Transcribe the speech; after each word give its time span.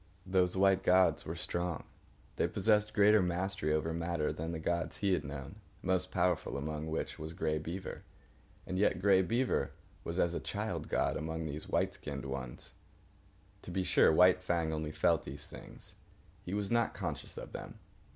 Those 0.25 0.57
white 0.57 0.81
gods 0.81 1.27
were 1.27 1.35
strong. 1.35 1.83
They 2.37 2.47
possessed 2.47 2.95
greater 2.95 3.21
mastery 3.21 3.71
over 3.71 3.93
matter 3.93 4.33
than 4.33 4.51
the 4.51 4.57
gods 4.59 4.97
he 4.97 5.13
had 5.13 5.23
known, 5.23 5.57
most 5.83 6.09
powerful 6.09 6.57
among 6.57 6.87
which 6.87 7.19
was 7.19 7.33
Grey 7.33 7.59
Beaver. 7.59 8.01
And 8.65 8.79
yet 8.79 8.99
Grey 8.99 9.21
Beaver 9.21 9.73
was 10.03 10.17
as 10.17 10.33
a 10.33 10.39
child 10.39 10.89
god 10.89 11.17
among 11.17 11.45
these 11.45 11.69
white 11.69 11.93
skinned 11.93 12.25
ones. 12.25 12.71
To 13.61 13.69
be 13.69 13.83
sure, 13.83 14.11
White 14.11 14.41
Fang 14.41 14.73
only 14.73 14.91
felt 14.91 15.23
these 15.23 15.45
things. 15.45 15.93
He 16.41 16.55
was 16.55 16.71
not 16.71 16.95
conscious 16.95 17.37
of 17.37 17.51
them. 17.51 17.77